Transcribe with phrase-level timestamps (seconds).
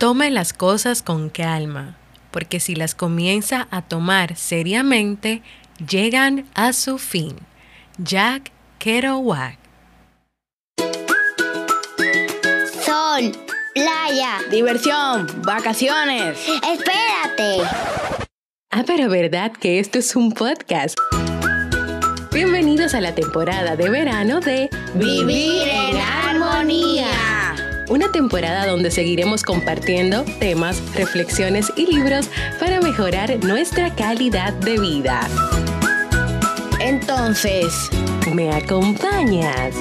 [0.00, 1.98] Tome las cosas con calma,
[2.30, 5.42] porque si las comienza a tomar seriamente,
[5.86, 7.36] llegan a su fin.
[7.98, 9.58] Jack Kerouac.
[12.82, 13.30] Sol,
[13.74, 16.38] playa, Diversión, vacaciones.
[16.48, 17.58] espérate.
[18.70, 20.96] Ah, pero verdad que esto es un podcast.
[22.32, 27.29] Bienvenidos a la temporada de verano de Vivir en armonía.
[27.90, 35.28] Una temporada donde seguiremos compartiendo temas, reflexiones y libros para mejorar nuestra calidad de vida.
[36.78, 37.90] Entonces,
[38.32, 39.74] ¿Me acompañas?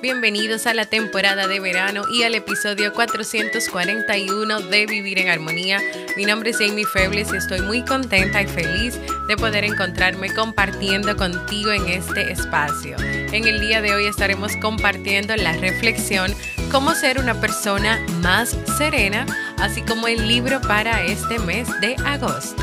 [0.00, 5.80] Bienvenidos a la temporada de verano y al episodio 441 de Vivir en Armonía.
[6.16, 11.16] Mi nombre es Amy Febles y estoy muy contenta y feliz de poder encontrarme compartiendo
[11.16, 12.96] contigo en este espacio.
[13.32, 16.34] En el día de hoy estaremos compartiendo la reflexión
[16.70, 19.24] Cómo ser una persona más serena,
[19.58, 22.62] así como el libro para este mes de agosto.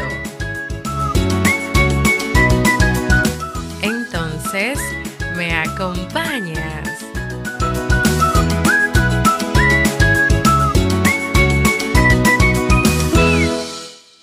[3.81, 4.80] Entonces,
[5.36, 6.89] ¿me acompañas?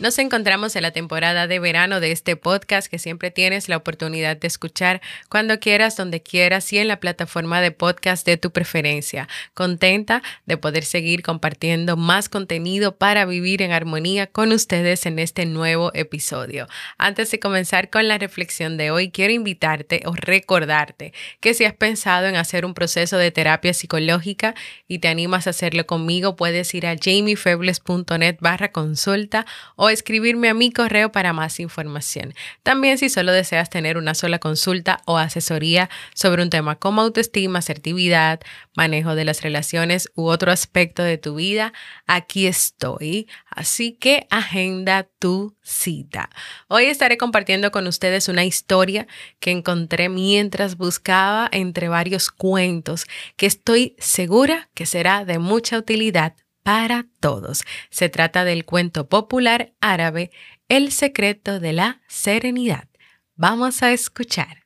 [0.06, 4.36] Nos encontramos en la temporada de verano de este podcast que siempre tienes la oportunidad
[4.36, 9.26] de escuchar cuando quieras, donde quieras y en la plataforma de podcast de tu preferencia.
[9.52, 15.44] Contenta de poder seguir compartiendo más contenido para vivir en armonía con ustedes en este
[15.44, 16.68] nuevo episodio.
[16.98, 21.74] Antes de comenzar con la reflexión de hoy, quiero invitarte o recordarte que si has
[21.74, 24.54] pensado en hacer un proceso de terapia psicológica
[24.86, 30.54] y te animas a hacerlo conmigo, puedes ir a jamiefebles.net barra consulta o escribirme a
[30.54, 32.34] mi correo para más información.
[32.62, 37.58] También si solo deseas tener una sola consulta o asesoría sobre un tema como autoestima,
[37.58, 38.40] asertividad,
[38.76, 41.72] manejo de las relaciones u otro aspecto de tu vida,
[42.06, 43.28] aquí estoy.
[43.50, 46.30] Así que agenda tu cita.
[46.68, 49.06] Hoy estaré compartiendo con ustedes una historia
[49.40, 53.06] que encontré mientras buscaba entre varios cuentos
[53.36, 56.34] que estoy segura que será de mucha utilidad
[56.66, 57.62] para todos.
[57.90, 60.32] Se trata del cuento popular árabe
[60.68, 62.88] El secreto de la serenidad.
[63.36, 64.64] Vamos a escuchar.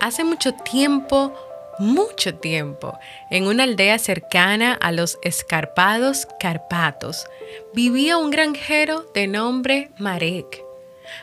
[0.00, 1.32] Hace mucho tiempo,
[1.78, 2.98] mucho tiempo,
[3.30, 7.26] en una aldea cercana a los escarpados Carpatos,
[7.74, 10.62] vivía un granjero de nombre Marek.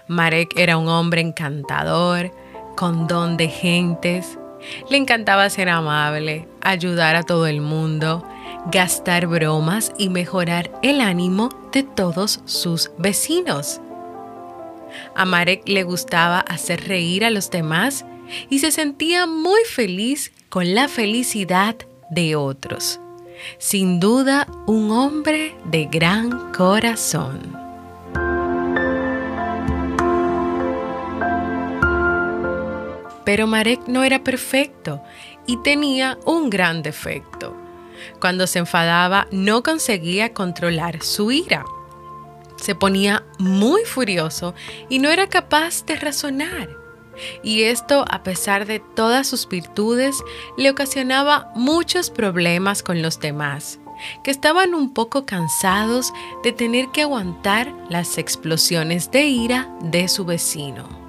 [0.08, 2.32] Marek era un hombre encantador,
[2.76, 4.38] con don de gentes.
[4.90, 8.24] Le encantaba ser amable, ayudar a todo el mundo,
[8.72, 13.82] gastar bromas y mejorar el ánimo de todos sus vecinos.
[15.16, 18.06] A Marek le gustaba hacer reír a los demás
[18.50, 21.78] y se sentía muy feliz con la felicidad
[22.10, 23.00] de otros.
[23.58, 27.40] Sin duda, un hombre de gran corazón.
[33.24, 35.02] Pero Marek no era perfecto
[35.48, 37.56] y tenía un gran defecto.
[38.20, 41.64] Cuando se enfadaba no conseguía controlar su ira.
[42.58, 44.54] Se ponía muy furioso
[44.90, 46.81] y no era capaz de razonar.
[47.44, 50.24] Y esto, a pesar de todas sus virtudes,
[50.58, 53.80] le ocasionaba muchos problemas con los demás,
[54.24, 60.26] que estaban un poco cansados de tener que aguantar las explosiones de ira de su
[60.26, 61.02] vecino.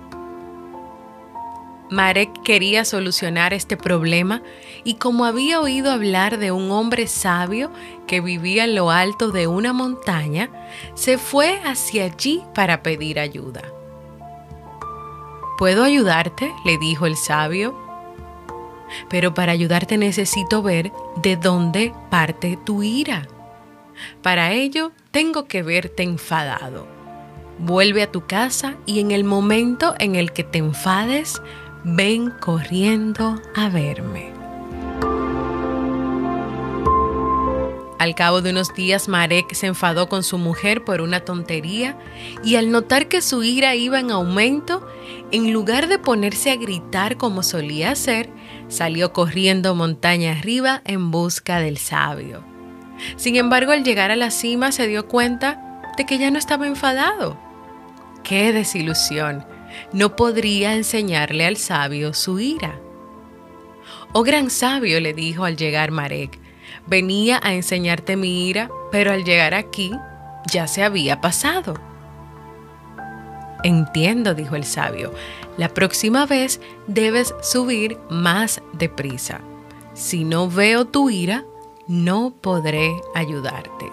[1.92, 4.42] Marek quería solucionar este problema
[4.82, 7.70] y como había oído hablar de un hombre sabio
[8.06, 10.48] que vivía en lo alto de una montaña,
[10.94, 13.62] se fue hacia allí para pedir ayuda.
[15.62, 16.52] ¿Puedo ayudarte?
[16.64, 17.72] le dijo el sabio.
[19.08, 20.90] Pero para ayudarte necesito ver
[21.22, 23.28] de dónde parte tu ira.
[24.22, 26.88] Para ello tengo que verte enfadado.
[27.60, 31.40] Vuelve a tu casa y en el momento en el que te enfades,
[31.84, 34.32] ven corriendo a verme.
[38.00, 41.96] Al cabo de unos días, Marek se enfadó con su mujer por una tontería
[42.42, 44.84] y al notar que su ira iba en aumento,
[45.32, 48.30] en lugar de ponerse a gritar como solía hacer,
[48.68, 52.44] salió corriendo montaña arriba en busca del sabio.
[53.16, 56.66] Sin embargo, al llegar a la cima se dio cuenta de que ya no estaba
[56.66, 57.38] enfadado.
[58.22, 59.44] ¡Qué desilusión!
[59.92, 62.78] no podría enseñarle al sabio su ira.
[64.12, 66.38] Oh gran sabio, le dijo al llegar Marek,
[66.86, 69.92] venía a enseñarte mi ira, pero al llegar aquí
[70.50, 71.74] ya se había pasado.
[73.62, 75.12] Entiendo, dijo el sabio,
[75.56, 79.40] la próxima vez debes subir más deprisa.
[79.94, 81.44] Si no veo tu ira,
[81.86, 83.86] no podré ayudarte.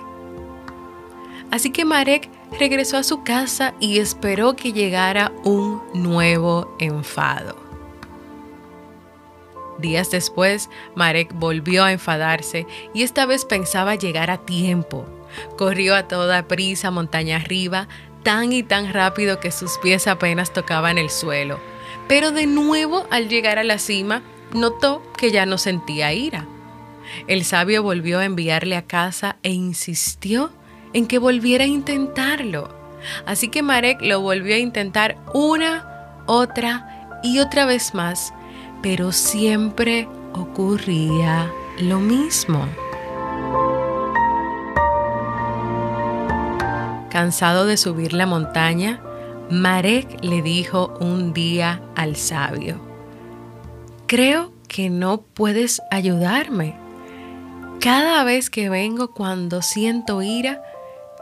[1.51, 2.29] Así que Marek
[2.59, 7.55] regresó a su casa y esperó que llegara un nuevo enfado.
[9.79, 15.05] Días después, Marek volvió a enfadarse y esta vez pensaba llegar a tiempo.
[15.57, 17.87] Corrió a toda prisa montaña arriba,
[18.23, 21.59] tan y tan rápido que sus pies apenas tocaban el suelo.
[22.07, 24.21] Pero de nuevo, al llegar a la cima,
[24.53, 26.45] notó que ya no sentía ira.
[27.27, 30.51] El sabio volvió a enviarle a casa e insistió
[30.93, 32.69] en que volviera a intentarlo.
[33.25, 38.33] Así que Marek lo volvió a intentar una, otra y otra vez más,
[38.81, 42.67] pero siempre ocurría lo mismo.
[47.19, 49.01] Cansado de subir la montaña,
[49.49, 52.79] Marek le dijo un día al sabio,
[54.07, 56.77] Creo que no puedes ayudarme.
[57.81, 60.63] Cada vez que vengo cuando siento ira,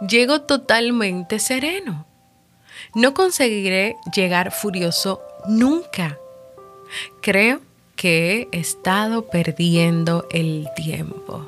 [0.08, 2.06] llego totalmente sereno.
[2.94, 6.20] No conseguiré llegar furioso nunca.
[7.24, 7.60] Creo
[7.96, 11.44] que he estado perdiendo el tiempo.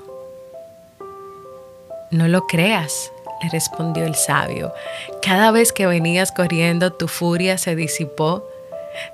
[2.09, 4.73] No lo creas, le respondió el sabio.
[5.21, 8.43] Cada vez que venías corriendo tu furia se disipó.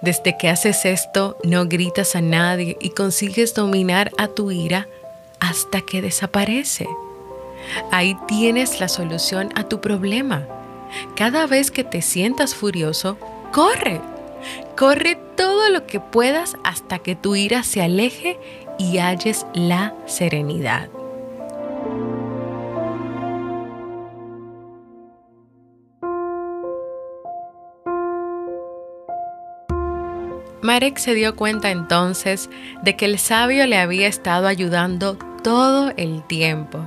[0.01, 4.87] Desde que haces esto no gritas a nadie y consigues dominar a tu ira
[5.39, 6.87] hasta que desaparece.
[7.91, 10.47] Ahí tienes la solución a tu problema.
[11.15, 13.17] Cada vez que te sientas furioso,
[13.51, 14.01] corre.
[14.77, 18.39] Corre todo lo que puedas hasta que tu ira se aleje
[18.77, 20.89] y halles la serenidad.
[30.75, 32.49] Marek se dio cuenta entonces
[32.83, 36.79] de que el sabio le había estado ayudando todo el tiempo.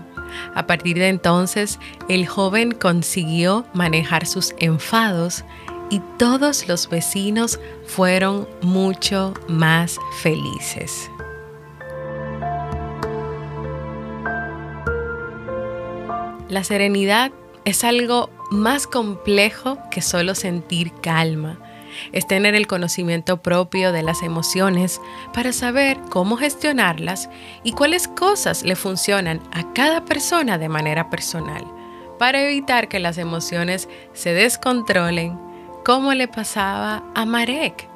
[0.54, 1.78] A partir de entonces,
[2.10, 5.42] el joven consiguió manejar sus enfados
[5.88, 11.10] y todos los vecinos fueron mucho más felices.
[16.50, 17.32] La serenidad
[17.64, 21.58] es algo más complejo que solo sentir calma
[22.12, 25.00] es tener el conocimiento propio de las emociones
[25.32, 27.28] para saber cómo gestionarlas
[27.62, 31.64] y cuáles cosas le funcionan a cada persona de manera personal,
[32.18, 35.38] para evitar que las emociones se descontrolen
[35.84, 37.88] como le pasaba a Marek.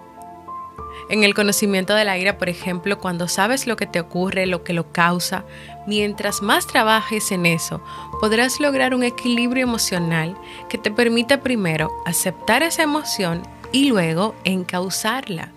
[1.09, 4.63] En el conocimiento de la ira, por ejemplo, cuando sabes lo que te ocurre, lo
[4.63, 5.45] que lo causa,
[5.87, 7.83] mientras más trabajes en eso,
[8.21, 10.37] podrás lograr un equilibrio emocional
[10.69, 15.51] que te permita primero aceptar esa emoción y luego encauzarla.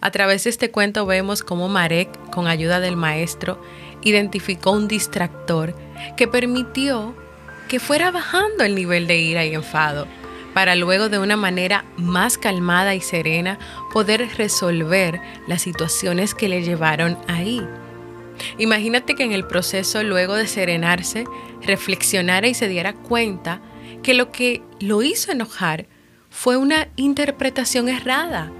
[0.00, 3.62] A través de este cuento vemos cómo Marek, con ayuda del maestro,
[4.02, 5.74] identificó un distractor
[6.16, 7.14] que permitió
[7.68, 10.06] que fuera bajando el nivel de ira y enfado,
[10.54, 13.58] para luego de una manera más calmada y serena
[13.92, 17.62] poder resolver las situaciones que le llevaron ahí.
[18.58, 21.24] Imagínate que en el proceso, luego de serenarse,
[21.62, 23.60] reflexionara y se diera cuenta
[24.02, 25.86] que lo que lo hizo enojar
[26.36, 28.52] fue una interpretación errada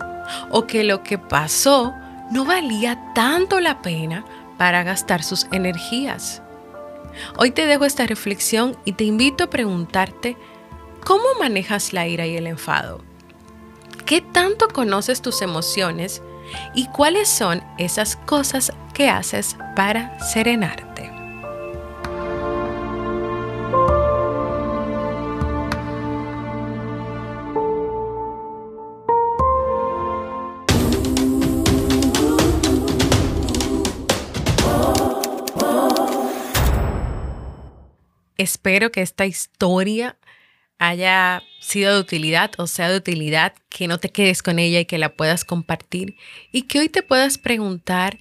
[0.51, 1.93] o que lo que pasó
[2.31, 4.25] no valía tanto la pena
[4.57, 6.41] para gastar sus energías.
[7.37, 10.39] Hoy te dejo esta reflexión y te invito a preguntarte,
[11.05, 13.03] ¿cómo manejas la ira y el enfado?
[14.07, 16.23] ¿Qué tanto conoces tus emociones
[16.75, 21.16] y cuáles son esas cosas que haces para serenarte?
[38.47, 40.17] Espero que esta historia
[40.79, 44.85] haya sido de utilidad o sea de utilidad, que no te quedes con ella y
[44.85, 46.15] que la puedas compartir
[46.53, 48.21] y que hoy te puedas preguntar,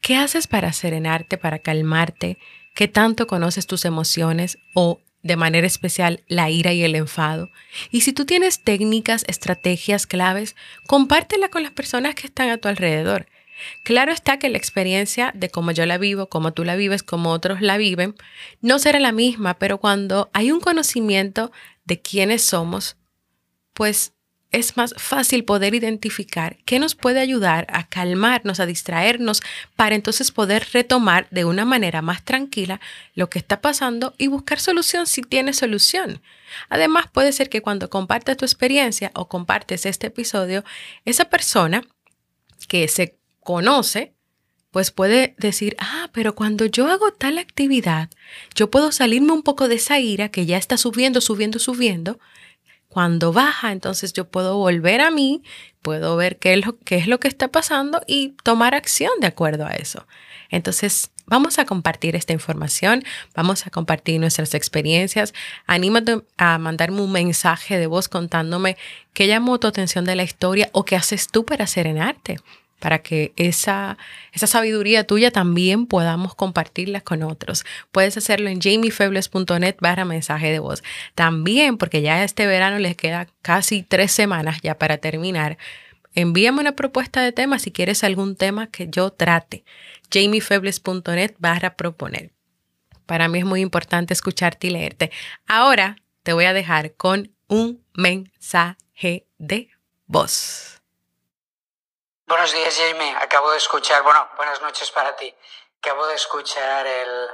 [0.00, 2.36] ¿qué haces para serenarte, para calmarte?
[2.74, 7.48] ¿Qué tanto conoces tus emociones o de manera especial la ira y el enfado?
[7.92, 10.56] Y si tú tienes técnicas, estrategias, claves,
[10.88, 13.28] compártela con las personas que están a tu alrededor.
[13.82, 17.30] Claro está que la experiencia de cómo yo la vivo, cómo tú la vives, cómo
[17.30, 18.14] otros la viven,
[18.60, 21.52] no será la misma, pero cuando hay un conocimiento
[21.84, 22.96] de quiénes somos,
[23.72, 24.14] pues
[24.54, 29.42] es más fácil poder identificar qué nos puede ayudar a calmarnos, a distraernos,
[29.74, 32.80] para entonces poder retomar de una manera más tranquila
[33.16, 36.22] lo que está pasando y buscar solución si tiene solución.
[36.68, 40.62] Además, puede ser que cuando compartas tu experiencia o compartes este episodio,
[41.04, 41.82] esa persona
[42.68, 44.14] que se conoce,
[44.72, 48.10] pues puede decir, ah, pero cuando yo hago tal actividad,
[48.56, 52.18] yo puedo salirme un poco de esa ira que ya está subiendo, subiendo, subiendo.
[52.88, 55.44] Cuando baja, entonces yo puedo volver a mí,
[55.80, 60.08] puedo ver qué es lo, que está pasando y tomar acción de acuerdo a eso.
[60.50, 65.34] Entonces, vamos a compartir esta información, vamos a compartir nuestras experiencias.
[65.66, 68.76] Anímate a mandarme un mensaje de voz contándome
[69.12, 72.38] qué llamó tu atención de la historia o qué haces tú para serenarte
[72.78, 73.96] para que esa,
[74.32, 77.64] esa sabiduría tuya también podamos compartirla con otros.
[77.92, 80.82] Puedes hacerlo en jamiefebles.net barra mensaje de voz.
[81.14, 85.56] También, porque ya este verano les queda casi tres semanas ya para terminar,
[86.14, 89.64] envíame una propuesta de tema si quieres algún tema que yo trate.
[90.12, 92.32] jamiefebles.net barra proponer.
[93.06, 95.10] Para mí es muy importante escucharte y leerte.
[95.46, 99.68] Ahora te voy a dejar con un mensaje de
[100.06, 100.73] voz.
[102.34, 103.16] Buenos días, Jamie.
[103.20, 105.32] Acabo de escuchar, bueno, buenas noches para ti.
[105.78, 107.30] Acabo de escuchar el,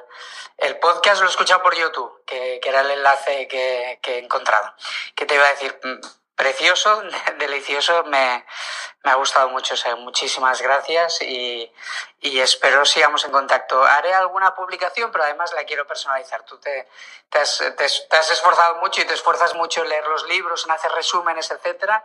[0.58, 4.18] el podcast, lo he escuchado por YouTube, que, que era el enlace que, que, he
[4.18, 4.74] encontrado.
[5.14, 5.80] ¿Qué te iba a decir?
[5.82, 6.00] Mm,
[6.36, 7.02] precioso,
[7.38, 8.44] delicioso, me,
[9.02, 9.72] me ha gustado mucho.
[9.72, 11.72] O sea, muchísimas gracias y,
[12.20, 13.82] y, espero sigamos en contacto.
[13.82, 16.44] Haré alguna publicación, pero además la quiero personalizar.
[16.44, 16.86] Tú te,
[17.30, 20.66] te, has, te, te has esforzado mucho y te esfuerzas mucho en leer los libros,
[20.66, 22.04] en hacer resúmenes, etcétera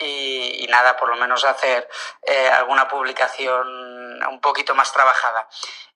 [0.00, 1.88] y, nada, por lo menos hacer
[2.22, 3.66] eh, alguna publicación
[4.26, 5.48] un poquito más trabajada.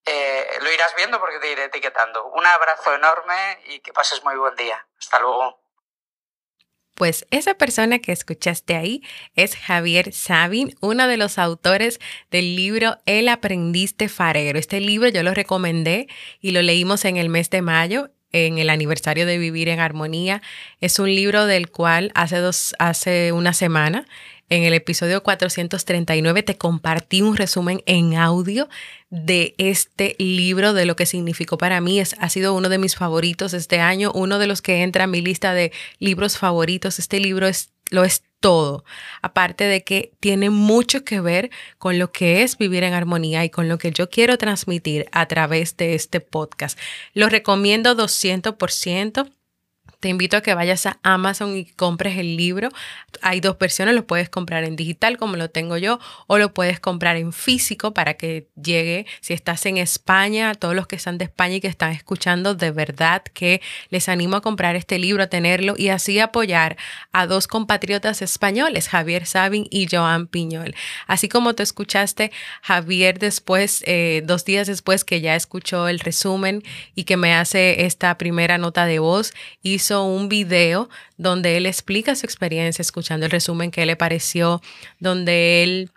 [0.04, 2.26] Eh, lo irás viendo porque te iré etiquetando.
[2.26, 4.86] Un abrazo enorme y que pases muy buen día.
[4.98, 5.64] Hasta luego.
[6.94, 9.02] Pues esa persona que escuchaste ahí
[9.34, 11.98] es Javier Sabin, uno de los autores
[12.30, 14.58] del libro El aprendiste farero.
[14.58, 16.06] Este libro yo lo recomendé
[16.40, 20.42] y lo leímos en el mes de mayo en el aniversario de Vivir en Armonía.
[20.80, 24.06] Es un libro del cual hace, dos, hace una semana,
[24.50, 28.68] en el episodio 439, te compartí un resumen en audio
[29.08, 31.98] de este libro, de lo que significó para mí.
[31.98, 35.10] Es, ha sido uno de mis favoritos este año, uno de los que entra en
[35.12, 36.98] mi lista de libros favoritos.
[36.98, 38.84] Este libro es, lo es todo.
[39.22, 43.50] Aparte de que tiene mucho que ver con lo que es vivir en armonía y
[43.50, 46.78] con lo que yo quiero transmitir a través de este podcast.
[47.14, 49.30] Lo recomiendo 200%.
[50.04, 52.68] Te invito a que vayas a Amazon y compres el libro.
[53.22, 56.78] Hay dos versiones, lo puedes comprar en digital como lo tengo yo o lo puedes
[56.78, 59.06] comprar en físico para que llegue.
[59.22, 62.70] Si estás en España, todos los que están de España y que están escuchando, de
[62.70, 66.76] verdad que les animo a comprar este libro, a tenerlo y así apoyar
[67.12, 70.74] a dos compatriotas españoles, Javier Sabin y Joan Piñol.
[71.06, 72.30] Así como te escuchaste,
[72.60, 76.62] Javier después, eh, dos días después que ya escuchó el resumen
[76.94, 79.32] y que me hace esta primera nota de voz,
[79.62, 84.60] hizo un video donde él explica su experiencia escuchando el resumen que le pareció,
[84.98, 85.90] donde él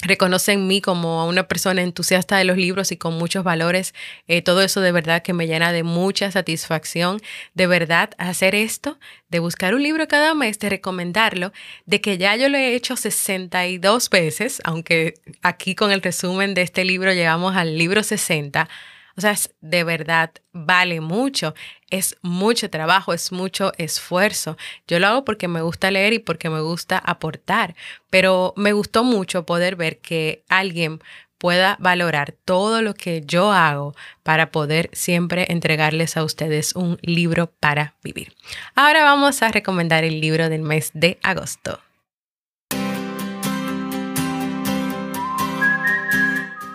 [0.00, 3.94] reconoce en mí como una persona entusiasta de los libros y con muchos valores.
[4.28, 7.20] Eh, todo eso de verdad que me llena de mucha satisfacción.
[7.54, 11.52] De verdad, hacer esto, de buscar un libro cada mes, de recomendarlo,
[11.86, 16.62] de que ya yo lo he hecho 62 veces, aunque aquí con el resumen de
[16.62, 18.68] este libro llegamos al libro 60
[19.18, 21.52] o sea, de verdad vale mucho,
[21.90, 24.56] es mucho trabajo, es mucho esfuerzo.
[24.86, 27.74] Yo lo hago porque me gusta leer y porque me gusta aportar,
[28.10, 31.00] pero me gustó mucho poder ver que alguien
[31.36, 37.50] pueda valorar todo lo que yo hago para poder siempre entregarles a ustedes un libro
[37.58, 38.36] para vivir.
[38.76, 41.80] Ahora vamos a recomendar el libro del mes de agosto.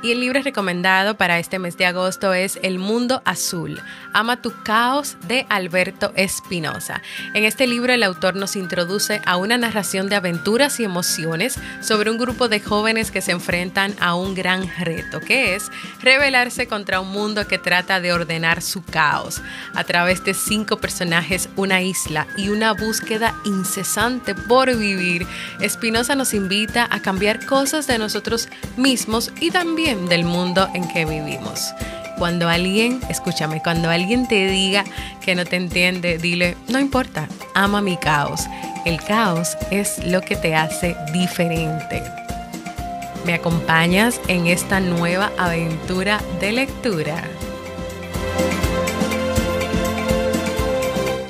[0.04, 3.80] Y el libro recomendado para este mes de agosto es El Mundo Azul,
[4.12, 7.02] Ama tu Caos de Alberto Espinosa.
[7.34, 12.12] En este libro el autor nos introduce a una narración de aventuras y emociones sobre
[12.12, 17.00] un grupo de jóvenes que se enfrentan a un gran reto, que es rebelarse contra
[17.00, 19.42] un mundo que trata de ordenar su caos.
[19.74, 25.26] A través de cinco personajes, una isla y una búsqueda incesante por vivir,
[25.62, 31.06] Espinosa nos invita a cambiar cosas de nosotros mismos y también del mundo en que
[31.06, 31.74] vivimos.
[32.18, 34.84] Cuando alguien, escúchame, cuando alguien te diga
[35.22, 38.42] que no te entiende, dile, no importa, ama mi caos.
[38.86, 42.04] El caos es lo que te hace diferente.
[43.26, 47.24] ¿Me acompañas en esta nueva aventura de lectura?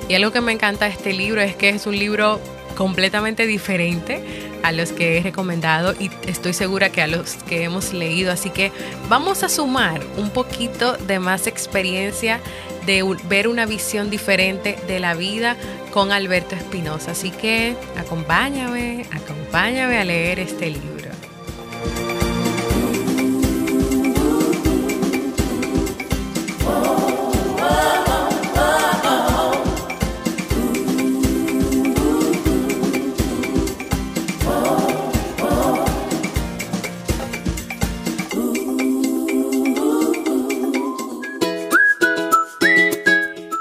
[0.09, 2.39] Y algo que me encanta de este libro es que es un libro
[2.75, 7.93] completamente diferente a los que he recomendado y estoy segura que a los que hemos
[7.93, 8.31] leído.
[8.31, 8.71] Así que
[9.09, 12.39] vamos a sumar un poquito de más experiencia
[12.85, 15.55] de ver una visión diferente de la vida
[15.91, 17.11] con Alberto Espinosa.
[17.11, 20.92] Así que acompáñame, acompáñame a leer este libro.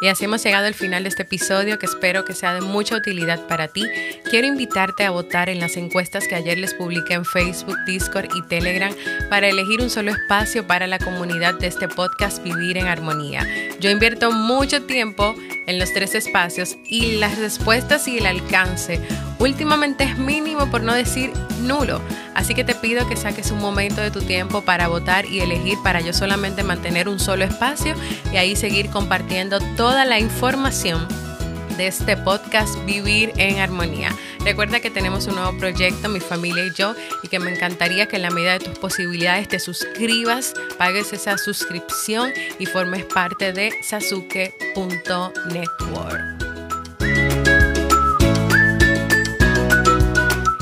[0.02, 2.96] Y así hemos llegado al final de este episodio que espero que sea de mucha
[2.96, 3.84] utilidad para ti.
[4.28, 8.42] Quiero invitarte a votar en las encuestas que ayer les publiqué en Facebook, Discord y
[8.48, 8.92] Telegram
[9.30, 13.46] para elegir un solo espacio para la comunidad de este podcast Vivir en Armonía.
[13.78, 15.36] Yo invierto mucho tiempo
[15.68, 19.00] en los tres espacios y las respuestas y el alcance
[19.42, 22.00] últimamente es mínimo por no decir nulo.
[22.34, 25.78] Así que te pido que saques un momento de tu tiempo para votar y elegir
[25.82, 27.94] para yo solamente mantener un solo espacio
[28.32, 31.06] y ahí seguir compartiendo toda la información
[31.76, 34.14] de este podcast Vivir en Armonía.
[34.44, 38.16] Recuerda que tenemos un nuevo proyecto, mi familia y yo, y que me encantaría que
[38.16, 43.72] en la medida de tus posibilidades te suscribas, pagues esa suscripción y formes parte de
[43.82, 46.31] sasuke.network.